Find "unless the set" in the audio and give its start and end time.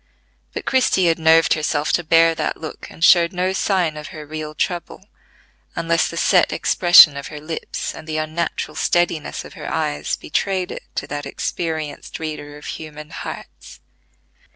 5.75-6.51